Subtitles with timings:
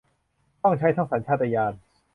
[0.63, 1.73] ต้องใช้ทั้งสัญชาตญาณ